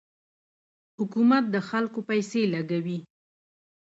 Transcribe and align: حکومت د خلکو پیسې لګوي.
حکومت 0.97 1.43
د 1.53 1.55
خلکو 1.69 1.99
پیسې 2.09 2.41
لګوي. 2.53 2.99